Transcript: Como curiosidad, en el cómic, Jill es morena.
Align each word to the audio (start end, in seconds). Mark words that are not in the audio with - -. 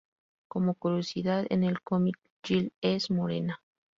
Como 0.47 0.73
curiosidad, 0.73 1.45
en 1.51 1.63
el 1.63 1.83
cómic, 1.83 2.17
Jill 2.43 2.73
es 2.81 3.11
morena. 3.11 3.61